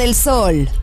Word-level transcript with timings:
Del 0.00 0.14
sol. 0.14 0.79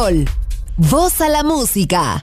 Sol. 0.00 0.24
Voz 0.78 1.20
a 1.20 1.28
la 1.28 1.42
música. 1.42 2.22